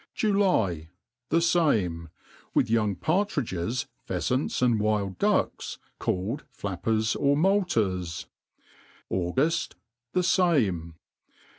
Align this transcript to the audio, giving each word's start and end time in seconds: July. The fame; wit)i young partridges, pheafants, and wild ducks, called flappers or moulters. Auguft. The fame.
July. 0.15 0.89
The 1.29 1.41
fame; 1.41 2.09
wit)i 2.55 2.71
young 2.71 2.95
partridges, 2.95 3.85
pheafants, 4.09 4.59
and 4.59 4.79
wild 4.79 5.19
ducks, 5.19 5.77
called 5.99 6.43
flappers 6.49 7.15
or 7.15 7.37
moulters. 7.37 8.25
Auguft. 9.11 9.75
The 10.13 10.23
fame. 10.23 10.95